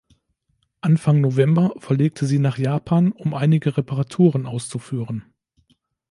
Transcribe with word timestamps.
Anfang 0.81 1.21
November 1.21 1.75
verlegte 1.77 2.25
sie 2.25 2.39
nach 2.39 2.57
Japan, 2.57 3.11
um 3.11 3.35
einige 3.35 3.77
Reparaturen 3.77 4.47
auszuführen. 4.47 5.25